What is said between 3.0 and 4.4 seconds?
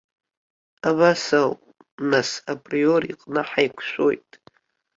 иҟны ҳаиқәшәоит.